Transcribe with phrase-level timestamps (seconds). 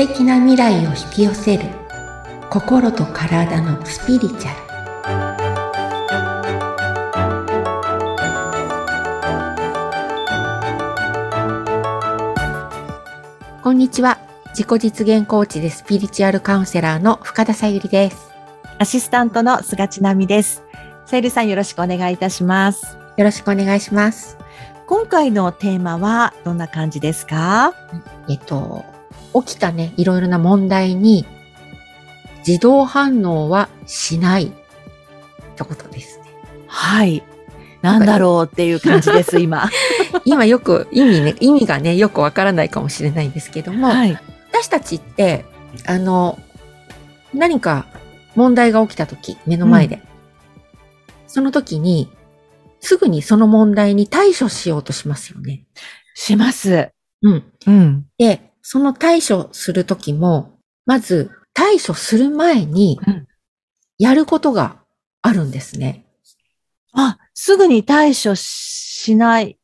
[0.00, 1.64] 敵な未来を引き寄せる。
[2.48, 4.60] 心と体のスピリチュアル。
[13.62, 14.18] こんにちは。
[14.54, 18.30] 自己実現コーチでスピリチュアルカウンセラーの深田さゆりです。
[18.78, 20.62] アシスタントの菅千奈美です。
[21.04, 22.96] さゆりさんよろしくお願いいたします。
[23.18, 24.38] よろしくお願いします。
[24.86, 27.74] 今回のテーマはどんな感じですか？
[28.30, 28.86] えっと
[29.34, 31.24] 起きたね、いろいろな問題に
[32.46, 34.50] 自動反応はしないっ
[35.56, 36.24] てことですね。
[36.66, 37.22] はい。
[37.82, 39.70] なんだろうっていう感じです、今。
[40.24, 44.18] 今よく意味ね、意味がね、よくわからないかもしれないんですけども、はい、
[44.50, 45.44] 私たちって、
[45.86, 46.38] あの、
[47.32, 47.86] 何か
[48.34, 50.02] 問題が起きた時、目の前で、うん、
[51.26, 52.10] その時に、
[52.80, 55.64] すぐにその問題に対処しようとしますよね。
[56.14, 56.90] します。
[57.22, 57.44] うん。
[57.66, 58.06] うん。
[58.18, 62.98] で、その対処するときも、まず対処する前に、
[63.98, 64.82] やることが
[65.22, 66.06] あるんですね。
[66.92, 69.58] あ、すぐに対処しない、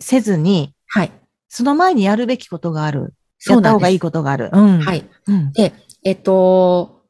[0.00, 1.12] せずに、はい。
[1.48, 3.14] その前にやるべきことがある。
[3.46, 4.50] やった方がいいことがある。
[4.52, 4.80] うん。
[4.80, 5.08] はい。
[5.26, 5.72] うん、で、
[6.04, 7.02] えっと、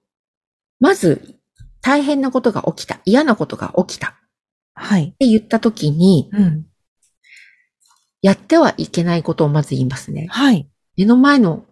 [0.80, 1.36] まず、
[1.80, 3.00] 大変なことが起きた。
[3.04, 4.18] 嫌なことが起きた。
[4.74, 5.04] はい。
[5.04, 6.66] って言ったときに、うん、
[8.22, 10.26] やってはいけないことをまず言いますね。
[10.30, 10.68] はい。
[10.96, 11.64] 目の前の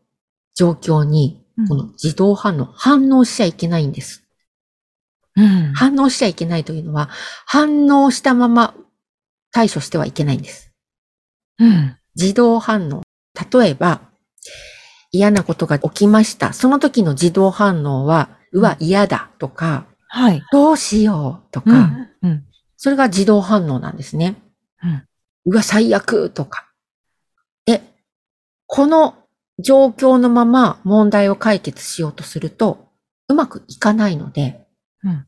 [0.54, 4.24] 状況に、この自動反応、反応しちゃいけないんです。
[5.36, 7.08] うん、反応しちゃいけないというのは、
[7.46, 8.74] 反応したまま
[9.52, 10.72] 対処してはいけないんです。
[11.58, 13.02] うん、自動反応。
[13.52, 14.02] 例えば、
[15.12, 16.52] 嫌なことが起きました。
[16.52, 21.70] その時の自動反応は、うわ、嫌だとか、はい、どうしようとか、
[22.22, 22.44] うんうん、
[22.76, 24.36] それが自動反応なんですね。
[24.82, 25.02] うん、
[25.46, 26.69] うわ、最悪とか。
[28.70, 29.14] で、この
[29.58, 32.88] 状況のまま問題を解決しようとすると、
[33.28, 34.66] うまくいかないので、
[35.02, 35.26] うん、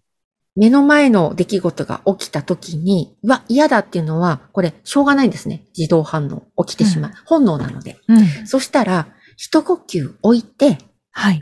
[0.55, 5.65] 目の前の出来事が起きた時に、うわ、嫌だっていうのは、これ、しょうがないんですね。
[5.77, 7.11] 自動反応、起きてしまう。
[7.11, 7.99] うん、本能なので。
[8.09, 10.79] うん、そしたら、一呼吸置いて、
[11.11, 11.41] はい。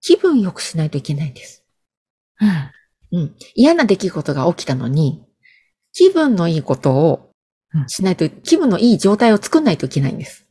[0.00, 1.64] 気分良くしないといけないんです。
[3.12, 3.20] うん。
[3.20, 3.36] うん。
[3.54, 5.24] 嫌な出来事が起きたのに、
[5.92, 7.32] 気分のいいことを
[7.86, 10.46] しないと、気分のいい状態を作んないといけないんです。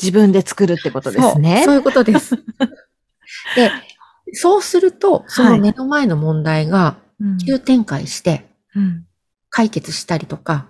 [0.00, 1.56] 自分で作るってことですね。
[1.58, 2.36] そうそういうことです。
[3.56, 3.70] で、
[4.32, 6.98] そうすると、その目の前の問題が
[7.44, 8.48] 急展開して、
[9.50, 10.68] 解決したりとか、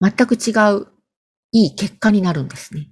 [0.00, 0.86] 全く違う
[1.52, 2.88] いい結果になるんですね。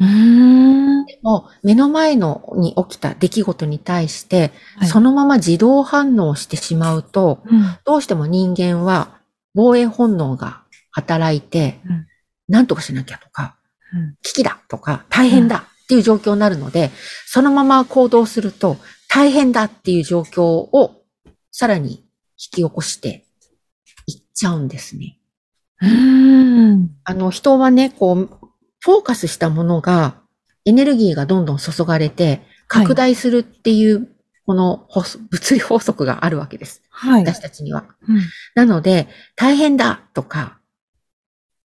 [0.00, 1.06] うん。
[1.06, 9.17] でも、目の前のに起きた出来事に対して、はい、そのまま自動反応してしまうと、うん、どうしても人間は
[9.58, 12.06] 防衛本能が働いて、うん、
[12.46, 13.56] 何とかしなきゃとか、
[13.92, 16.92] うん、危機だとか、大変だっていう状況になるので、
[17.26, 18.76] そのまま行動すると、
[19.08, 21.02] 大変だっていう状況を
[21.50, 22.04] さらに引
[22.36, 23.24] き起こして
[24.06, 25.18] いっちゃうんですね。
[25.80, 26.90] うん。
[27.02, 28.28] あの、人はね、こう、
[28.78, 30.20] フォーカスしたものが、
[30.66, 34.08] エネルギーがどんどん注がれて、拡大するっていう
[34.48, 34.88] この
[35.30, 36.80] 物理法則があるわけです。
[36.88, 37.26] はい。
[37.26, 37.84] 私たちには。
[38.08, 38.20] うん、
[38.54, 40.58] なので、大変だとか、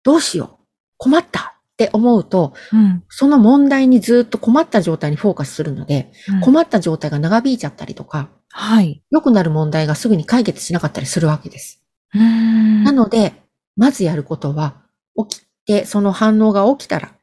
[0.03, 0.65] どうしよう、
[0.97, 9.01] 困ったって思うと、うん、その問題にずっと困った状態にフォーカスするので、うん、困った状態が長引いちゃったりとか、はい。
[9.11, 11.81] 良くなる問題がすぐに解決しなかったりするわけです。
[12.13, 13.31] なので、
[13.77, 14.81] まずやることは、
[15.29, 17.13] 起きて、その反応が起きたら、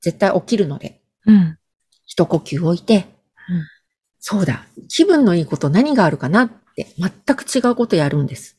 [0.00, 1.58] 絶対起きるので、うん、
[2.06, 3.14] 一呼吸置いて、
[4.28, 8.58] そうだ、気分のいいこと何があるかなって全く違うことやるんです。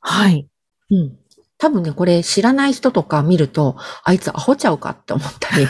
[0.00, 0.50] はい。
[0.90, 1.16] うん。
[1.56, 5.66] 多分ね、これ知らない人とか見ると、あいつアホちゃうかって思ったり。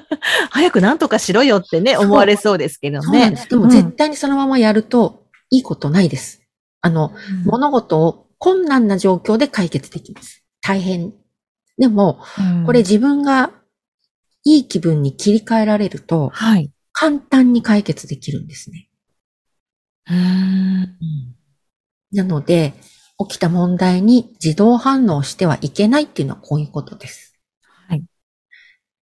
[0.52, 3.30] 早く何とかしろよってね、思われそうですけどね。
[3.30, 3.48] です。
[3.48, 6.42] でも絶対にそのままやると、いいことないです。
[6.82, 10.44] あの、うん、物事を困難な状況で解決できます。
[10.60, 11.14] 大変。
[11.78, 13.50] でも、うん、これ自分が
[14.44, 16.70] いい気分に切り替えられると、はい。
[16.98, 18.88] 簡単に解決できるんですね。
[20.10, 20.96] うん、
[22.10, 22.72] なので、
[23.18, 27.38] 起きた問題に自動反応してはいけないっていうのはこういうことです。
[27.86, 28.04] はい。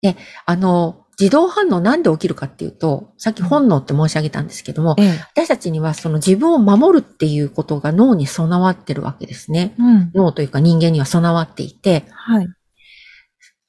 [0.02, 9.76] で、あの、自動反応なんで起きるかっていうと、さっき本能って申し上げたんですけども、うん、私たちにはその自分を守るっていうことが脳に備わってるわけですね。
[9.78, 12.48] うん、脳というか人間には備わっていて、はい。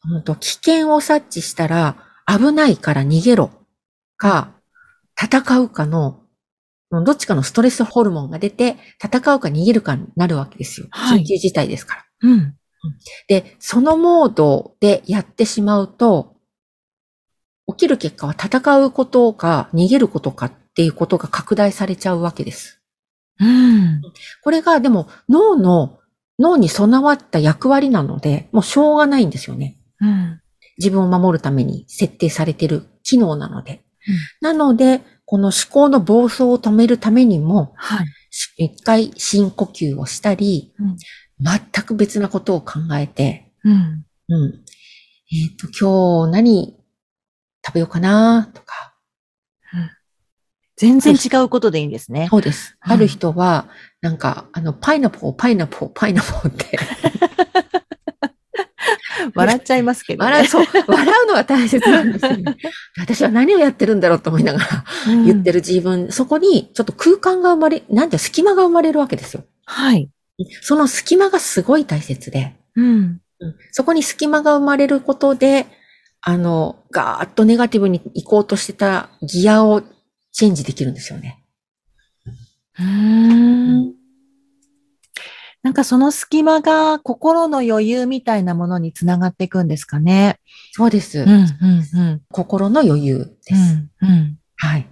[0.02, 3.52] 本当危険を察知したら危ないから逃げろ
[4.18, 4.54] か、
[5.22, 6.22] 戦うかの、
[6.92, 10.88] どっちかのストレスホルモンが出て、戦うか逃げるかになるわけですよ。
[10.92, 12.06] はい、緊急事態ですから。
[12.22, 12.56] うん。
[13.28, 16.36] で、そのモードでやってしまうと、
[17.68, 22.82] 起きる結果は戦うことか逃げることかっていうことが拡大されちゃうわけです。
[23.40, 24.02] うん。
[24.44, 26.00] これがでも脳の、
[26.38, 29.80] 脳に備わった役割なので、もうしょうがないんですよね。
[30.00, 30.42] うん。
[30.78, 33.85] 自分を守るために設定されている機能なので。
[34.42, 38.08] なので、この思考の暴走を止めるためにも、はい。
[38.30, 40.98] し一回深呼吸をしたり、うん
[41.38, 44.06] 全く別なことを考えて、うん。
[44.30, 44.64] うん。
[45.34, 46.78] えっ、と、今日何
[47.66, 48.96] 食べようかなとか。
[50.78, 52.28] 全然違うことでいいんですね。
[52.30, 52.78] そうです。
[52.86, 53.68] うんある人は、
[54.02, 56.78] なんか、あの、パイナポー、パイナポー、パイナポーって、
[59.36, 60.32] 笑っちゃいますけど、ね。
[60.32, 62.58] 笑う、そう、笑うのは大切なんですよね。
[62.98, 64.86] 私は何をやってるんだろうと思いながら
[65.26, 65.60] 言ってる。
[65.60, 69.44] る自分、そこにちょっと空間が生まれ、なんて隙間が生まれるわけですよ。
[69.66, 70.10] はい。
[70.62, 72.86] その隙間がすごい大切で、うん。
[72.86, 75.68] うんそこに隙間が生まれることで、
[76.22, 79.84] あの、ガーッとネガティブに行こうとしてたギアを
[80.32, 81.44] チェンジできるんですよね。
[82.80, 83.95] うーん。
[85.66, 90.40] なんかその隙間が心の余裕みたいなものにつながっていくんですかね。
[90.74, 91.22] そうです。
[91.22, 92.22] うん、うん、うん。
[92.32, 93.62] 心の余裕です。
[94.00, 94.38] うん、うん。
[94.58, 94.88] はい。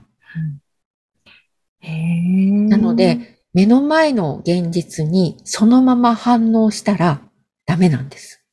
[1.77, 2.51] へえ。
[2.69, 7.21] なので、目の前の現実にそのまま反応したら
[7.67, 8.43] ダメなんです。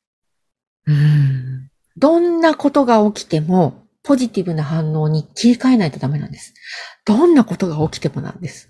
[0.87, 1.71] うん。
[1.97, 6.53] どんなことが起きても、ポジティブな反応に切り替えないとダメなんです。
[7.07, 8.70] どんなことが起きてもなんです。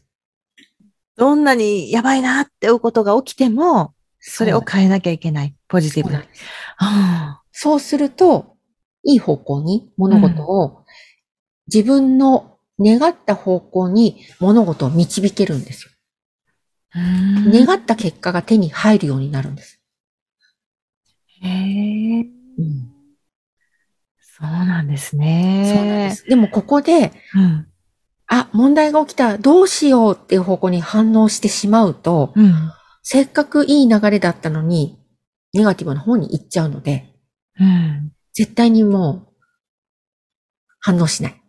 [1.21, 5.55] どんなにやばいなって思うことが起きても、それを変えなきゃいけない。
[5.69, 6.45] ポジティブなそうす
[6.79, 8.57] あそうすると、
[9.05, 10.87] いい方向に物事を、
[11.67, 15.91] 自分の願った方向に物事を導けるんですよ。
[16.95, 19.79] 願った結果が手に入るようになるんです。
[21.43, 22.21] へえ。
[22.23, 22.91] うん
[24.23, 25.71] そうなんですね。
[25.77, 26.25] そうなんです。
[26.25, 27.70] でもここで、うん。
[28.33, 32.55] あ、問題が起きた、どうしようっていう方向に反応してしまうと、うん。
[33.03, 34.99] せっかくいい流れだったのに、
[35.53, 37.13] ネガティブな方に行っちゃうので、
[37.59, 38.13] うん。
[38.33, 39.33] 絶対にもう、
[40.79, 41.43] 反応しない。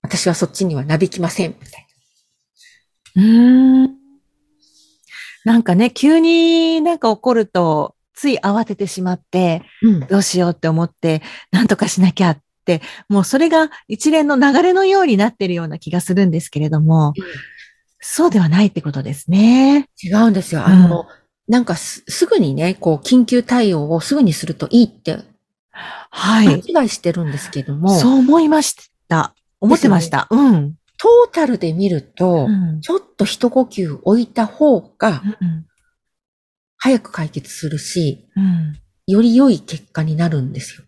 [0.00, 1.86] 私はそっちにはなびきません、みたい
[3.16, 3.96] うーん。
[5.44, 9.90] なんかね、急になんか起こると、つい慌ててしまって、な。
[9.90, 10.06] うん。
[10.06, 11.20] どうしようって思って、
[11.50, 12.45] なんとかしなきゃって、
[13.08, 17.14] もうそれが一連の流れのようになってるような気がするんですけれども、
[18.00, 19.88] そうではないってことですね。
[20.02, 20.66] 違うんですよ。
[20.66, 21.06] あの、
[21.48, 25.18] なんかすすぐにね、こう、緊急対応をすぐにするといいって、
[25.70, 26.62] はい。
[26.62, 29.34] 勘違いしてるんですけども、そう思いました。
[29.60, 30.28] 思ってました。
[30.30, 30.74] うん。
[30.98, 35.66] トータルで見ると、うんちょっと一呼吸置いた方がうん
[36.78, 38.78] 早く解決するし、うん
[39.08, 40.85] より良い結果になるんですよ。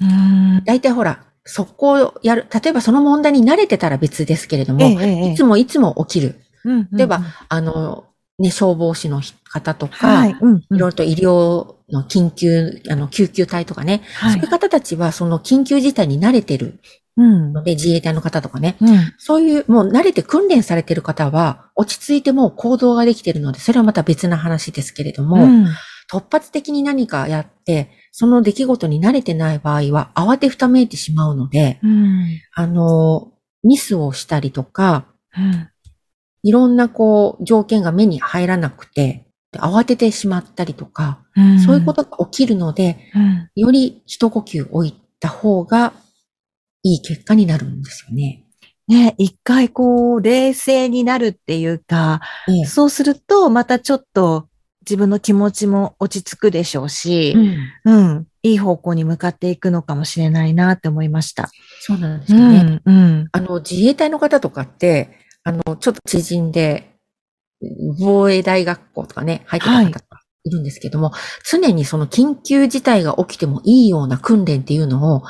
[0.00, 6.40] うん大体ほら、そこをやる、例えばその問題に慣れてたら別ですけれども、ええええいつもいつも起きる。
[6.64, 8.06] うん例えば、あの、
[8.38, 10.36] ね、消防士の方とか、はい。
[10.40, 10.56] うん。
[10.58, 16.80] いろいろと医療の緊急、あの、救急隊とかね、はいそういう方たちはその緊急事態に慣れてる
[17.16, 17.52] うん。
[17.52, 19.12] ので、自衛隊の方とかね、うん。
[19.18, 25.66] そういう、もう慣れて訓練されてる方は、落ち着いてもう行動ができてるので、それはまた別な話ですけれども、うん
[26.10, 32.40] 突発的に何かやって、その出来事に慣れてない場合は、慌てふためいてしまうので、うん。
[32.54, 33.32] あの、
[33.64, 35.06] ミスをしたりとか、
[35.36, 35.68] うん。
[36.44, 45.92] いろんなこう、条件が目に入らなくて、慌ててしまったりとか、うんそういうことが起きるので、うんより一呼吸置いた方が
[46.84, 48.44] いい結果になるんですよね。
[48.86, 54.46] ね、一回こう、冷静になるっていうか、ええそうすると、またちょっと
[54.88, 57.34] 自分の気持ちも落ち着くでしょうし
[57.84, 61.48] う、んうん、いい方向に向かっていくのかもしれないなって思いました。
[61.80, 62.80] そうなんですよね。
[62.84, 63.28] うん、うん。
[63.32, 66.90] あの、自衛隊の方とかって、あの、ちょっと知人で、
[67.98, 71.12] 防衛大学校とかね、入ってた方とかいるんですけども、
[71.48, 75.22] 常にその緊急事態が起きてもいいような訓練っていうのを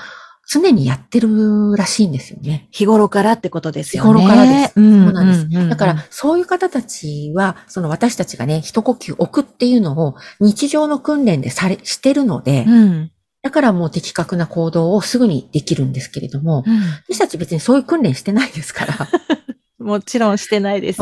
[0.49, 2.69] 常にやってるらしいんですよね。
[2.71, 4.21] 日頃からってことですよね。
[4.21, 5.69] 日頃からですうん、そうなんです。
[5.69, 13.11] だから、そういう方たちは、その私たちがね、一呼吸置くっていうのを日常の訓練でされ、してるので、うん。
[13.43, 16.75] だからもう的確な行動をすぐにできるんですけれども、うん
[17.09, 19.09] 私たち別にそういう訓練してないですから。
[19.79, 21.01] もちろんしてないです。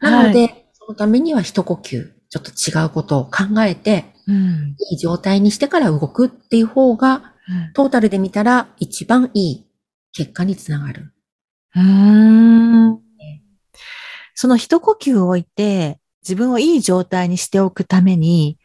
[0.00, 7.32] なので、そのためには一呼吸、ちょっと違うことを考えて、うん、いい状態にしてから動くっていう方が、
[7.74, 9.66] トータルで見たら一番いい
[10.12, 11.12] 結果につながる。
[11.74, 12.98] うん。
[14.34, 18.58] その一呼吸を置いて、自分をいい状態にしておくために、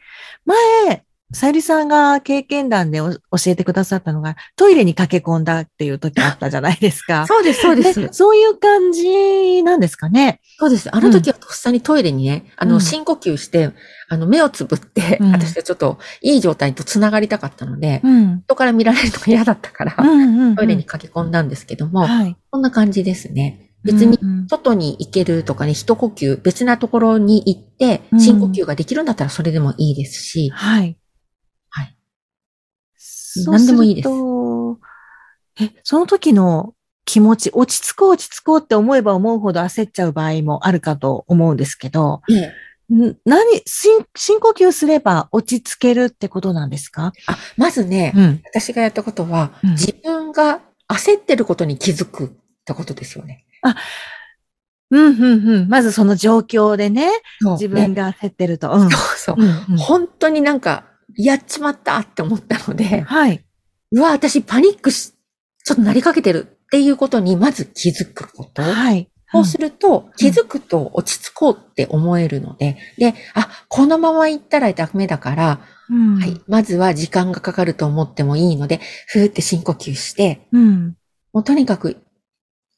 [0.44, 7.26] 前、さゆりさんが経験談で教えてくださったのが、トイレに駆け込んだっていう時あったじゃないですか。
[7.28, 8.08] そうです、そうです。
[8.12, 10.40] そういう感じなんですかね。
[10.58, 10.94] そうです。
[10.94, 13.72] あの時はとっさにトイレにね、あの、深呼吸して、
[14.08, 19.96] あの、目をつぶって、うん、私はちょっといい状態と繋がりたかったので、うん、人から見られるのが嫌だったから、
[20.56, 23.70] トイレに駆け込んだんですけども、はい、こんな感じですね。
[23.82, 30.80] 別に外に行けるとかね、一呼吸、別なところに行って、深呼吸ができるんだったらそれでもいいですし、はい。
[30.80, 30.96] はい。
[33.46, 34.08] 何でもいいです。
[35.60, 36.74] え、その時の
[37.04, 42.52] 気持ち、落ち着こう落ち着こうって思えば思うほど焦っちゃう場合もあるかと思うんですけど、ええ、
[43.24, 47.12] 何深、深呼吸すれば落ち着けるってことなんですか？
[47.26, 52.28] あ、まずね、うん、私がやったことは、うん、自分が焦ってることに気づくっ
[52.64, 53.44] てことですよね。
[53.62, 53.76] あ、
[54.90, 55.68] うん、うん、うん。
[55.68, 57.10] まずその状況でね、
[57.52, 58.70] 自分が焦ってると。
[58.70, 60.84] うん、そうそう、うんうん、本当になんか、
[61.16, 63.44] やっちまったって思ったので、はい。
[63.92, 65.12] うわ、私パニックし、
[65.64, 68.62] ちょっとなりかけてるっていうことにまず気づくこと。
[68.62, 69.08] はい。
[69.32, 80.96] そうすると、気づくと落ち着こうって思えるので、で、あ、このまま行ったらダメだから、うん、はい、まずは時間がかかると思ってもいいので、ふーって深呼吸して、うん、
[81.32, 81.96] もうとにかく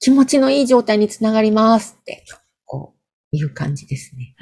[0.00, 2.24] 気持ちのいい状態につながりますって、
[2.64, 2.94] こ
[3.32, 4.34] ういう感じですね。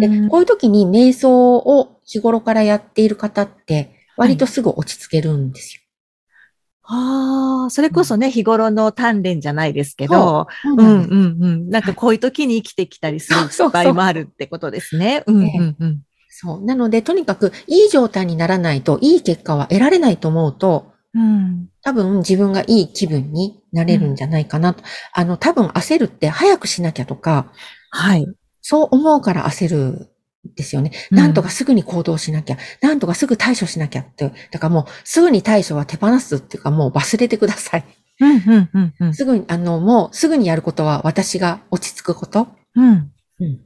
[0.00, 5.82] でこういう時に瞑想を日頃からやっている方って、割とすぐ落ち着けるんですよ。
[6.88, 11.68] ああ、それこそね、日頃の鍛錬じゃないですけど、うんうんうん。
[11.68, 15.24] なんかこういう時に生きてきたりする場合もあるってことですね。
[15.26, 16.02] うんうんうん。
[16.28, 16.64] そう。
[16.64, 24.80] なので、とにかくいい状態にならないと、いい結果は得られないと思うと、うん、多分自分がいい気分になれるんじゃないかなと。
[24.80, 27.52] うん、あの、多分焦るって早くしなきゃとか、
[27.90, 28.26] はい。
[28.60, 30.08] そう思うから焦る
[30.54, 30.92] ですよね。
[31.10, 34.32] なんとかすぐに行動しなきゃ、うん、なんとかすぐ対処しなきゃって。
[34.50, 37.84] だからもうすぐに対処は手放すっていうかもう忘れてください。
[38.20, 42.48] うんうんうんうん、すぐに、あの、もうすぐにやることは私が落ち着くこと。
[42.74, 43.12] うん。
[43.40, 43.60] うん、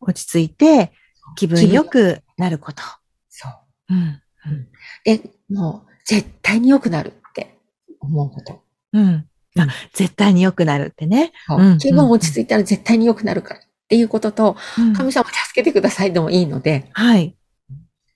[0.00, 0.92] 落ち着いて
[1.36, 2.82] 気分良くなること。
[3.30, 3.94] そう。
[3.94, 3.98] うん。
[3.98, 4.68] うん、
[5.04, 7.56] で、もう絶対に良くなるって
[8.00, 8.62] 思うこと。
[8.92, 9.26] うん。
[9.58, 11.32] あ、絶対に良くなるってね。
[11.48, 13.60] うん、気分落ち着いたら絶対に良くなるから。
[13.88, 14.56] っていうことと、
[14.94, 17.34] 神様助けてくださいでもいいので、はい。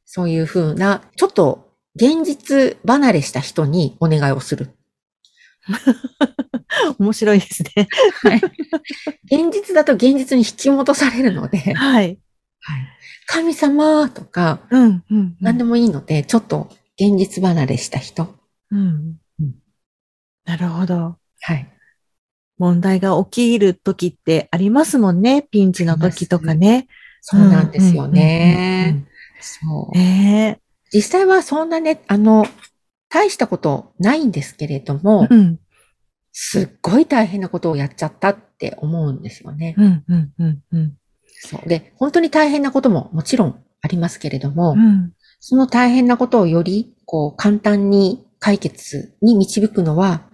[0.05, 4.76] そういうふうな、ちょっと現実離れした人にお願いをする。
[6.99, 7.88] 面白いですね。
[8.21, 8.41] はい。
[9.25, 12.19] 現実だと現実に引き戻されるので、はい。
[12.61, 12.87] はい、
[13.26, 16.69] 神様とか、うん、うん、うん、何でもいいので、ちょっと
[17.00, 18.35] 現実離れした人。
[18.71, 19.17] うん。
[19.41, 19.55] うん、
[20.45, 21.17] なるほど。
[21.41, 21.72] はい。
[22.62, 25.42] 問題が起きる時ってありますもんね。
[25.42, 26.87] ピンチの時とかね。
[27.21, 29.04] そうなんですよね。
[29.40, 29.99] そう。
[29.99, 30.59] えー、
[30.92, 32.47] 実際はそんなね、あの、
[33.09, 35.59] 大したことないんですけれども、うん、
[36.31, 39.75] すっごい大変なことをやっちゃったって思うんですよね。
[39.76, 40.97] うんうんうんうん、
[41.40, 50.31] そうで、本当に大変なことももちろんありますけれども、うん、その大変なことをよりこう簡単に解決に導くのは、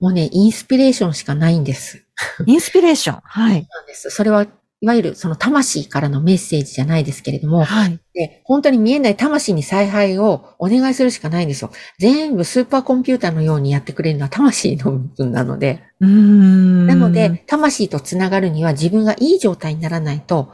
[0.00, 2.04] もうね、インスピレーションしかないんです。
[2.46, 3.66] インスピレーションはい。
[3.70, 4.10] そうです。
[4.10, 4.46] それは、
[4.80, 11.70] いわゆるその魂からのメッセージじゃないですけれども、はい、で本当に見えない魂に采配をお願いするしかないんですよ。
[11.98, 15.82] 全部スーパーコンピューターのようにやってくれるのは魂の部分なので。
[16.00, 20.52] うんなので、魂とつながるには自分がいい状態にならないと、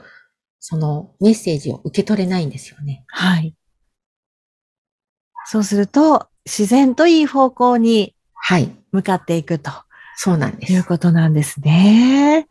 [0.60, 3.04] そのメッセージを受け取れないんですよね。
[3.08, 3.56] はい。
[5.46, 8.70] そうすると、自然といい方向にはい。
[8.92, 9.70] 向かっていくと。
[10.16, 10.72] そうなんです。
[10.72, 12.46] いうことなんですね。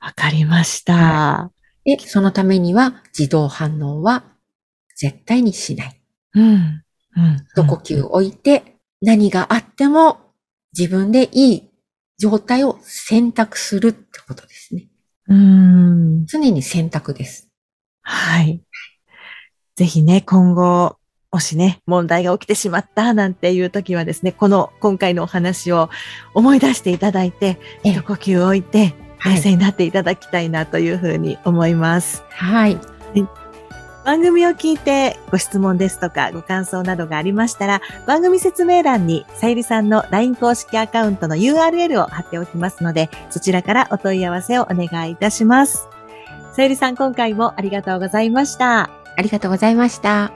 [0.00, 1.50] わかりました、は
[1.84, 1.96] い。
[1.96, 4.24] で、そのためには自動反応は
[4.96, 6.00] 絶対にしない。
[6.34, 6.82] うん。
[7.16, 7.46] うん。
[7.56, 10.18] 一呼吸置いて、何があっても
[10.76, 11.70] 自分でいい
[12.18, 14.88] 状態を選択するってことですね。
[15.28, 16.26] うん。
[16.26, 17.48] 常に選択です。
[18.02, 18.62] はい。
[19.76, 20.97] ぜひね、今後、
[21.30, 25.90] もしね、問題が起きてしまったなんていう時はですね、この今回のお話を
[26.34, 28.94] 思い出していただいて、一呼吸置いて、
[29.24, 32.22] 冷静になっていただきたいなというふうに思います。
[32.30, 32.78] はい。
[34.08, 45.88] 番組を聞いてご質問ですとかご感想などがありましたら、番組説明欄にさゆりさんの LINE 公式アカウントの URL を貼っておきますので、そちらからお問い合わせをお願いいたします。
[46.54, 48.84] さゆりさん、今回もありがとうございました。
[49.18, 50.32] ありがとうございました。